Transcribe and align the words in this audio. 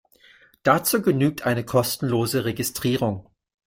Dazu 0.63 1.03
genügt 1.03 1.43
eine 1.45 1.63
kostenlose 1.63 2.43
Registrierung. 2.43 3.29